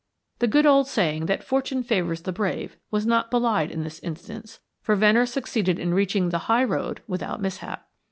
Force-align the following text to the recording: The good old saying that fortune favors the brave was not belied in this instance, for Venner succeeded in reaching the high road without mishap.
The 0.39 0.47
good 0.47 0.65
old 0.65 0.87
saying 0.87 1.27
that 1.27 1.43
fortune 1.43 1.83
favors 1.83 2.23
the 2.23 2.31
brave 2.31 2.75
was 2.89 3.05
not 3.05 3.29
belied 3.29 3.69
in 3.69 3.83
this 3.83 3.99
instance, 3.99 4.59
for 4.81 4.95
Venner 4.95 5.27
succeeded 5.27 5.77
in 5.77 5.93
reaching 5.93 6.29
the 6.29 6.39
high 6.49 6.63
road 6.63 7.03
without 7.07 7.39
mishap. 7.39 7.87